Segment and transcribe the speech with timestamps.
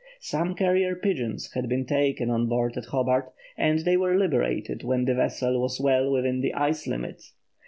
[0.21, 5.05] Some carrier pigeons had been taken on board at Hobart, and they were liberated when
[5.05, 7.21] the vessel was well within the ice limit.